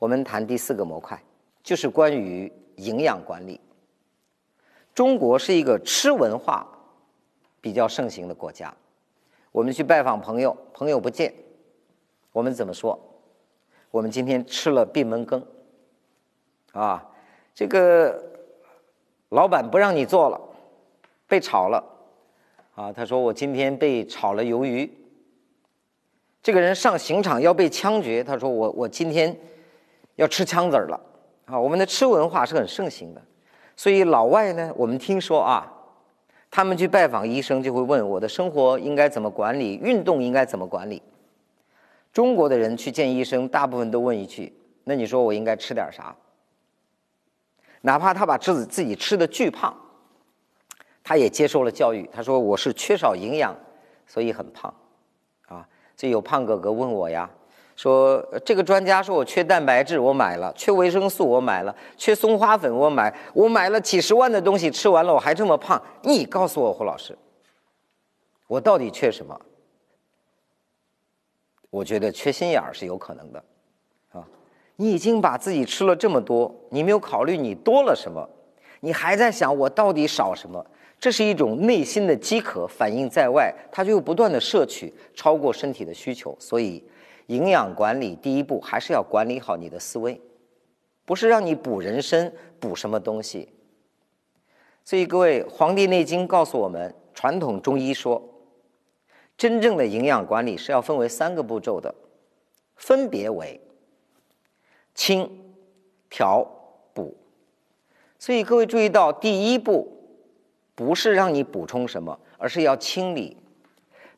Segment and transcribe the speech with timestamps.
[0.00, 1.22] 我们谈第四个模块，
[1.62, 3.60] 就是关于营养管理。
[4.94, 6.66] 中国是一个吃文化
[7.60, 8.74] 比较盛行的国家。
[9.52, 11.34] 我们去拜访朋友，朋友不见，
[12.32, 12.98] 我们怎么说？
[13.90, 15.46] 我们今天吃了闭门羹，
[16.72, 17.06] 啊，
[17.54, 18.24] 这个
[19.28, 20.40] 老板不让你做了，
[21.28, 21.84] 被炒了，
[22.74, 24.90] 啊，他说我今天被炒了鱿鱼。
[26.42, 29.38] 这个人上刑场要被枪决，他说我我今天。
[30.20, 31.00] 要吃枪子儿了，
[31.46, 33.22] 啊，我们的吃文化是很盛行的，
[33.74, 35.66] 所以老外呢，我们听说啊，
[36.50, 41.02] 他们去拜访医生就会问我的生活应该怎么管理，运动应该怎么管理。
[42.12, 44.52] 中国的人去见医生，大部分都问一句：
[44.84, 46.14] 那你说我应该吃点啥？
[47.80, 49.74] 哪怕他把自己自己吃的巨胖，
[51.02, 52.06] 他也接受了教育。
[52.12, 53.56] 他说我是缺少营养，
[54.06, 54.74] 所以很胖，
[55.48, 55.66] 啊，
[55.96, 57.30] 所以有胖哥哥问我呀。
[57.80, 63.10] 说这个专家说我缺蛋白质，我买了；缺维生素，我买了；缺松花粉，我买。
[63.32, 65.82] 我买了几十万的东西，吃完了我还这么胖。
[66.02, 67.16] 你告诉我，胡老师，
[68.48, 69.40] 我到底缺什么？
[71.70, 73.42] 我觉得缺心眼儿是有可能的，
[74.12, 74.28] 啊，
[74.76, 78.28] 你已经把自己吃了这么多，你没有考虑你多了什么，
[78.80, 80.62] 你还在想我到底少什么？
[80.98, 86.84] 这是一种内心的饥渴，反映在外，它就不断的摄取，超过身体的需求，所以。
[87.30, 90.20] 营养管理第一步还是要管理好你的思维，
[91.04, 93.50] 不是让你补人参补什么东西。
[94.84, 98.20] 所以各位，《黄帝内经》告诉我们，传统中医说，
[99.38, 101.94] 真正的营养管理是要分为三个步骤的，
[102.74, 103.60] 分别为
[104.92, 105.30] 清、
[106.08, 106.44] 调、
[106.92, 107.16] 补。
[108.18, 109.86] 所以各位注意到，第一步
[110.74, 113.36] 不是让你补充什么，而是要清理，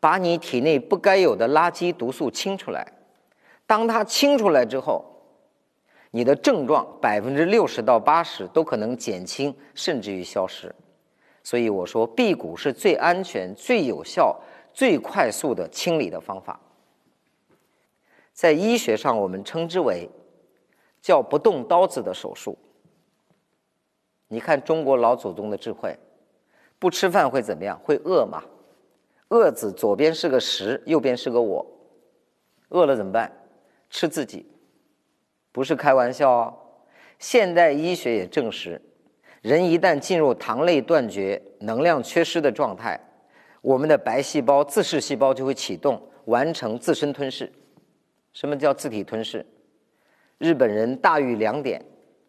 [0.00, 2.94] 把你体内不该有的垃圾毒素清出来。
[3.66, 5.04] 当它清出来之后，
[6.12, 10.74] 你的症状百分之六十到八十都可能减轻，甚至于消失。
[11.42, 14.40] 所以我说，辟谷是最安全、最有效、
[14.72, 16.60] 最快速的清理的方法。
[18.32, 20.08] 在医学上，我们称之为
[21.00, 22.56] 叫不动刀子的手术。
[24.28, 25.96] 你看中国老祖宗的智慧，
[26.78, 27.78] 不吃饭会怎么样？
[27.84, 28.42] 会饿吗？
[29.28, 31.64] 饿字左边是个食，右边是个我，
[32.70, 33.32] 饿了怎么办？
[33.96, 34.44] 吃自己，
[35.52, 36.54] 不是开玩笑哦。
[37.18, 38.78] 现代医学也证实，
[39.40, 43.00] 人一旦进入糖类断绝、能量缺失的状态，
[43.62, 47.50] 我们的白细胞、自噬细胞就会启动，完成自身吞噬。
[48.34, 49.46] 什么叫自体吞噬？
[50.36, 51.82] 日本人大于两点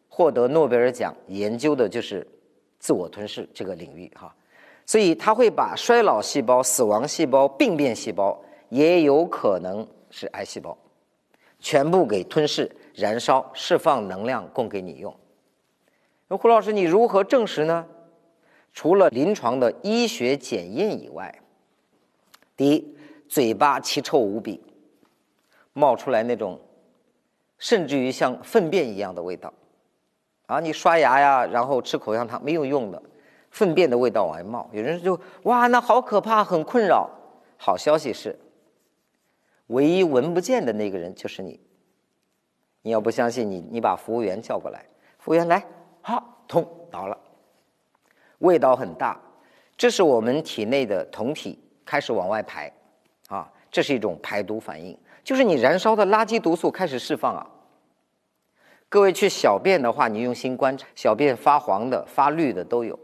[0.08, 2.26] 获得诺贝尔奖，研究的就是
[2.80, 4.34] 自我吞噬这个领域哈。
[4.86, 10.78] 所以他会把衰老细胞、死亡细胞、病变细胞，也有可能是癌细胞。
[11.60, 15.16] 全部给吞噬、燃烧、释放能量供给你用。
[16.28, 17.86] 那胡老师，你如何证实呢？
[18.74, 21.42] 除了临床的医学检验以外，
[22.56, 22.96] 第一，
[23.28, 24.62] 嘴巴奇臭无比，
[25.74, 26.60] 冒出来那种，
[27.58, 29.52] 甚至于像粪便一样的味道，
[30.46, 33.02] 啊，你刷牙呀，然后吃口香糖没有用的，
[33.50, 34.70] 粪便的味道往外冒。
[34.72, 37.10] 有人就哇，那好可怕，很困扰。
[37.58, 38.38] 好消息是。
[39.68, 41.60] 唯一闻不见的那个人就是你。
[42.84, 44.86] 你要不相信，你你把服务员叫过来，
[45.20, 45.66] 服务员来，
[46.02, 47.18] 好，通倒了，
[48.38, 49.20] 味道很大，
[49.76, 52.72] 这是我们体内的酮体开始往外排，
[53.28, 57.46] 啊，这是一种排毒反应，就是你燃烧的垃圾毒素开始释放啊。
[58.88, 62.98] 各位去小便的话，你用心观察，小便发黄的、发绿的都有，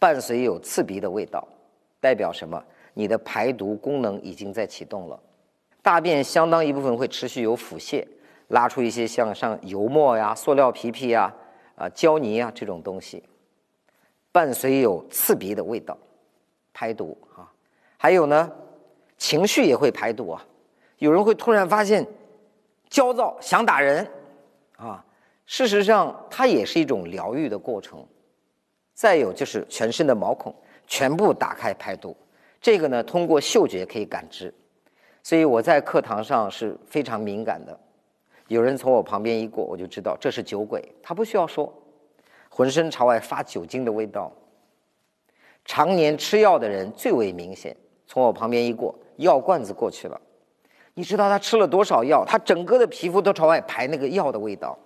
[0.00, 1.46] 伴随有刺鼻的味道，
[2.00, 2.60] 代表什么？
[2.92, 5.20] 你的排毒功能已经在启动了。
[5.86, 8.04] 大便相当一部分会持续有腹泻，
[8.48, 11.32] 拉出一些像像油沫呀、塑料皮皮呀、
[11.76, 13.22] 啊胶泥啊这种东西，
[14.32, 15.96] 伴随有刺鼻的味道，
[16.74, 17.46] 排毒啊。
[17.96, 18.50] 还有呢，
[19.16, 20.44] 情绪也会排毒啊。
[20.98, 22.04] 有人会突然发现
[22.90, 24.04] 焦躁，想打人
[24.78, 25.04] 啊。
[25.44, 28.04] 事实上，它也是一种疗愈的过程。
[28.92, 30.52] 再有就是全身的毛孔
[30.88, 32.16] 全部打开排毒，
[32.60, 34.52] 这个呢，通过嗅觉可以感知。
[35.26, 37.76] 所以我在课堂上是非常敏感的，
[38.46, 40.80] 有人从我旁边一过，我就知道这是酒鬼。
[41.02, 41.74] 他不需要说，
[42.48, 44.30] 浑身朝外发酒精的味道。
[45.64, 47.76] 常年吃药的人最为明显，
[48.06, 50.20] 从我旁边一过，药罐子过去了，
[50.94, 52.24] 你知道他吃了多少药？
[52.24, 54.78] 他整个的皮肤都朝外排那个药的味道。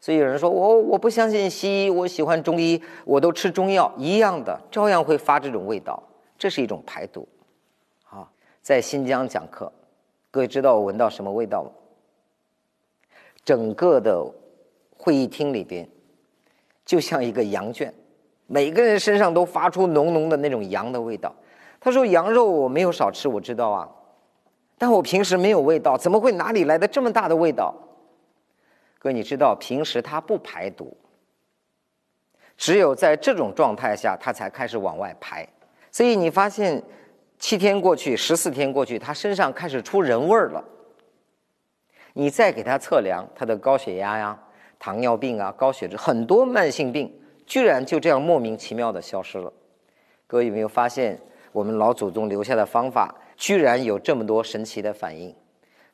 [0.00, 6.02] 所以有人说我我不相信西医，我喜欢中医，我都吃中药一样的，照样会发这种味道。
[6.38, 7.28] 这是一种排毒。
[8.68, 9.72] 在新疆讲课，
[10.30, 11.70] 各位知道我闻到什么味道吗？
[13.42, 14.22] 整个的
[14.94, 15.88] 会议厅里边
[16.84, 17.90] 就像一个羊圈，
[18.46, 21.34] 每个人身上都发出浓浓的那种羊的味道。
[21.80, 23.88] 他说：“羊肉我没有少吃，我知道啊，
[24.76, 27.74] 但我平时没有味道，怎么会哪里来的这么大的味道？”
[29.00, 30.94] 哥，你知道平时它不排毒，
[32.58, 35.48] 只有在这种状态下，它才开始往外排。
[35.90, 36.82] 所以你发现，
[37.38, 40.64] 七天过去，十四天过去，他身上开始出人味儿了。
[42.14, 44.38] 你再给他测量他的高血压呀、
[44.78, 47.12] 糖尿病啊、高血脂，很多慢性病
[47.46, 49.52] 居然就这样莫名其妙的消失了。
[50.26, 51.20] 各位有没有发现，
[51.52, 55.32] 我们老祖宗留下的方法居然有这么多神奇的反应？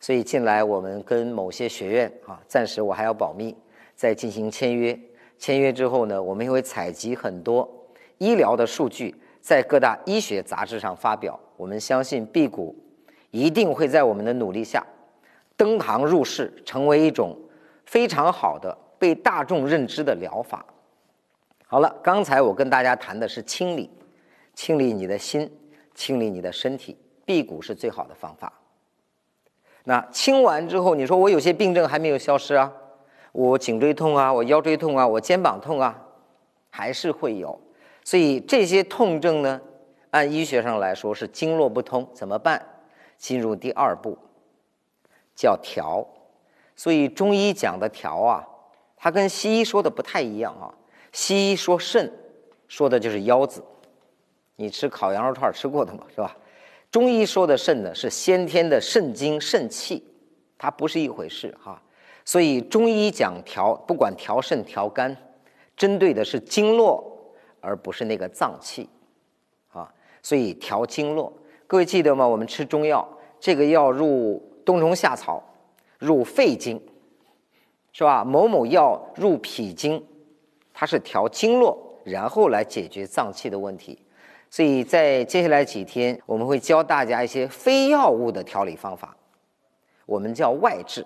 [0.00, 3.54] 所以近来我们跟某些学院啊，暂时我还要保密，
[3.94, 4.98] 在进行签约。
[5.38, 7.68] 签约之后呢，我们也会采集很多
[8.18, 9.14] 医疗的数据，
[9.44, 11.38] 在各大医学杂志上发表。
[11.58, 12.74] 我们相信辟谷
[13.30, 14.82] 一定会在我们的努力下
[15.54, 17.38] 登堂入室，成为一种
[17.84, 20.64] 非常好的被大众认知的疗法。
[21.66, 23.90] 好了，刚才我跟大家谈的是清理，
[24.54, 25.50] 清理你的心，
[25.94, 26.96] 清理你的身体，
[27.26, 28.50] 辟谷是最好的方法。
[29.84, 32.72] 那清完之后，你说我有些病症还没有消失啊？
[33.32, 36.02] 我颈椎痛啊，我腰椎痛啊，我肩膀痛啊，
[36.70, 37.60] 还是会有。
[38.04, 39.60] 所以这些痛症呢，
[40.10, 42.64] 按医学上来说是经络不通，怎么办？
[43.16, 44.18] 进入第二步，
[45.34, 46.06] 叫调。
[46.76, 48.46] 所以中医讲的调啊，
[48.96, 50.74] 它跟西医说的不太一样啊。
[51.12, 52.12] 西医说肾，
[52.68, 53.64] 说的就是腰子。
[54.56, 56.36] 你吃烤羊肉串吃过的嘛，是吧？
[56.90, 60.04] 中医说的肾呢，是先天的肾精肾气，
[60.58, 61.80] 它不是一回事哈。
[62.24, 65.16] 所以中医讲调，不管调肾调肝，
[65.76, 67.13] 针对的是经络，
[67.64, 68.88] 而不是那个脏器
[69.72, 69.92] 啊。
[70.22, 71.32] 所以调经络，
[71.66, 72.26] 各位记得吗？
[72.26, 73.06] 我们吃中药，
[73.40, 75.42] 这个药入冬虫夏草，
[75.98, 76.80] 入肺经，
[77.92, 78.24] 是吧？
[78.24, 80.04] 某某药入脾经，
[80.72, 83.98] 它是调经络，然后来解决脏器的问题。
[84.50, 89.16] 所以在接下来几天，我们会教大家一些非药物的调理方法，
[90.06, 91.04] 我们叫外治，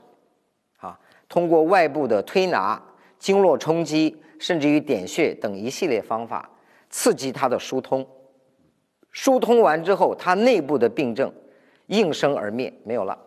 [0.76, 2.82] 啊，通过外部的推拿、
[3.18, 6.50] 经络冲击，甚至于点穴等一系列方法，
[6.90, 8.06] 刺激它的疏通。
[9.10, 11.32] 疏通完之后，它内部的病症
[11.86, 13.18] 应声而灭，没有了。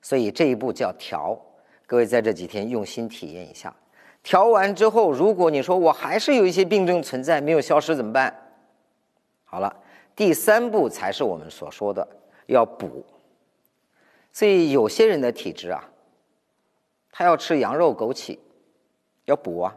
[0.00, 1.40] 所以这一步叫调。
[1.86, 3.74] 各位在这几天用心体验一下。
[4.22, 8.34] 调完之后，如果你说我还是有一些病症存在没有消失，怎么办？
[9.44, 9.76] 好了，
[10.16, 12.06] 第三步才是我们所说的
[12.46, 13.04] 要补。
[14.32, 15.90] 所以有些人的体质啊，
[17.10, 18.38] 他要吃羊肉枸杞，
[19.26, 19.76] 要补啊；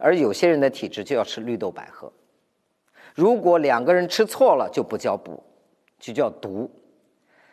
[0.00, 2.12] 而有些人的体质就要吃绿豆百合。
[3.14, 5.42] 如果两个人吃错了，就不叫补，
[5.98, 6.70] 就叫毒。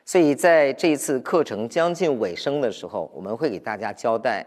[0.05, 4.45] 所以在这一次课程将近尾声的时候，我们会给大家交代，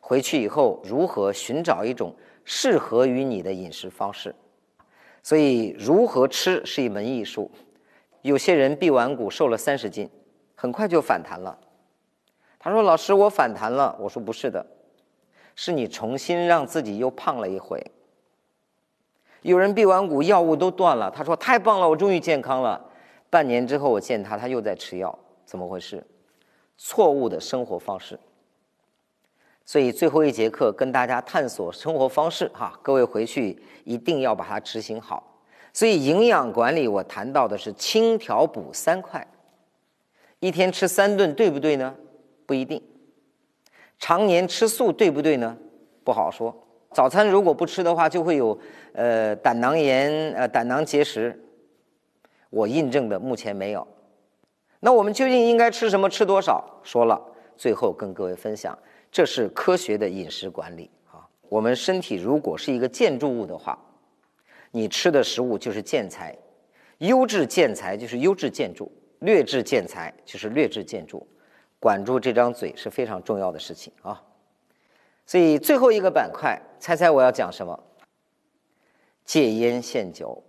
[0.00, 2.14] 回去以后如何寻找一种
[2.44, 4.34] 适合于你的饮食方式。
[5.22, 7.50] 所以，如何吃是一门艺术。
[8.22, 10.08] 有些人辟完谷瘦了三十斤，
[10.54, 11.58] 很快就反弹了。
[12.58, 14.64] 他说：“老师，我反弹了。”我说：“不是的，
[15.62, 17.78] 是你重新让自己又胖了一回。”
[19.42, 22.82] 有人辟完谷药物都断了，他说：“太棒了，我终于健康了。”
[23.28, 26.02] 半年之后我见他，他又在吃药，怎么回事？
[26.78, 28.18] 错误的生活方式。
[29.66, 35.42] 所以最后一节课跟大家探索生活方式哈，各位回去一定要把它执行好。
[35.74, 39.26] 所以营养管理我谈到的是轻调补三块，
[40.38, 41.94] 一天吃三顿对不对呢？
[42.46, 42.82] 不一定。
[44.00, 45.56] 常年吃素对不对呢？
[46.02, 46.52] 不好说。
[46.92, 48.58] 早餐如果不吃的话，就会有
[48.94, 51.38] 呃胆囊炎呃胆囊结石。
[52.48, 53.86] 我印证的目前没有。
[54.80, 56.08] 那我们究竟应该吃什么？
[56.08, 56.80] 吃多少？
[56.82, 57.20] 说了，
[57.56, 58.76] 最后跟各位分享。
[59.12, 61.28] 这是科学的饮食管理啊！
[61.48, 63.78] 我们身体如果是一个建筑物的话，
[64.70, 66.36] 你吃的食物就是建材，
[66.98, 71.26] 优质建材就是优质建筑，劣质建材就是劣质建筑。
[71.80, 74.22] 管住这张嘴是非常重要的事情啊！
[75.26, 77.82] 所以最后一个板块，猜猜我要讲什么？
[79.24, 80.44] 戒烟限酒。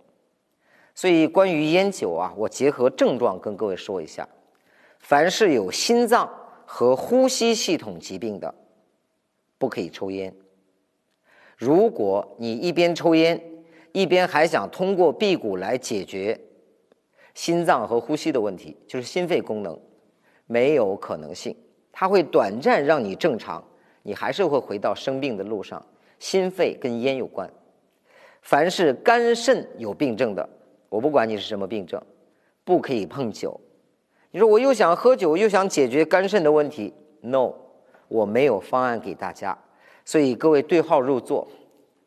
[0.94, 4.28] 所以关于烟酒啊，我结合症状跟各位说一下：
[5.00, 6.38] 凡是有心脏。
[6.64, 8.54] 和呼吸系统疾病的，
[9.58, 10.34] 不可以抽烟。
[11.58, 13.38] 如果你一边抽烟，
[13.92, 16.40] 一边还想通过辟谷来解决
[17.34, 19.78] 心脏和呼吸的问题，就是心肺功能，
[20.52, 21.56] 没有可能性。
[21.90, 23.62] 它会短暂让你正常，
[24.02, 25.82] 你还是会回到生病的路上。
[26.18, 27.50] 心肺跟烟有关。
[28.42, 30.48] 凡是肝肾有病症的，
[30.88, 32.00] 我不管你是什么病症，
[32.64, 33.58] 不可以碰酒。
[34.30, 36.92] 你说我又想喝酒，又想解决肝肾的问题
[37.22, 37.52] ，no，
[38.08, 39.56] 我没有方案给大家，
[40.04, 41.48] 所以各位对号入座，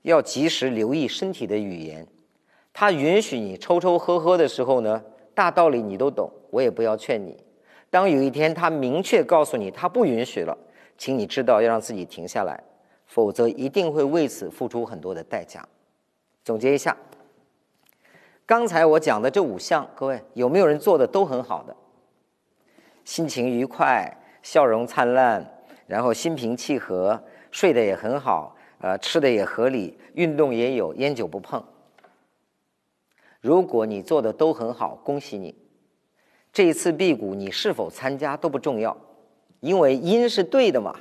[0.03, 2.07] 要及时留意身体的语言。
[2.73, 7.37] 他允许你抽抽喝喝的时候呢，大道理你都懂，我也不要劝你。
[7.95, 10.57] 当有一天他明确告诉你他不允许了，
[10.97, 12.61] 请你知道要让自己停下来，
[13.05, 15.65] 否则一定会为此付出很多的代价。
[16.43, 16.97] 总结一下，
[18.45, 21.73] 刚才我讲的这五项，各位有没有人做的都很好的？
[23.05, 25.49] 心情愉快，笑容灿烂，
[25.87, 31.63] 然后心平气和，睡得也很好，呃，吃的也合理，运动也有，烟酒不碰。
[33.39, 35.55] 如果你做的都很好，恭喜你。
[36.55, 38.95] 这一次辟谷你是否参加都不重要，
[39.59, 40.95] 因为因是对的嘛，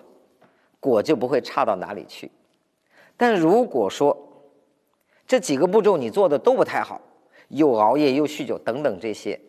[0.80, 2.28] 果就不会差到哪里去。
[3.16, 4.18] 但如果说，
[5.28, 7.00] 这几个步骤你做的都不太好，
[7.50, 9.40] 又熬夜又酗酒等等这些，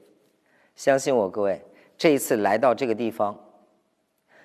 [0.75, 1.59] 相信我，各位，
[1.97, 3.35] 这一次来到这个地方，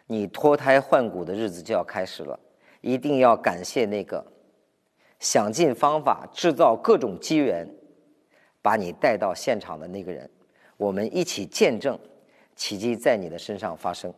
[0.07, 2.41] 你脱胎换骨的日子就要开始了。
[2.81, 4.25] 一定要感谢那个
[5.19, 7.69] 想尽方法制造各种机缘，
[8.63, 10.31] 把你带到现场的那个人。
[10.81, 11.99] 我们一起见证
[12.57, 14.15] 奇迹在你的身上发生。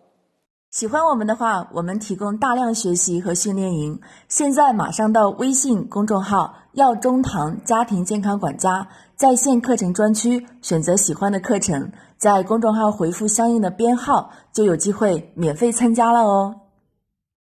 [0.71, 4.01] 喜欢我们的话，我们提供大量学习和训练营。
[4.29, 16.62] 现在马上到微信公众号“药中堂家庭健康管家”在线课程专区，选择喜欢的课程，在公众号回复相应的编号，就有机会免费参加了哦。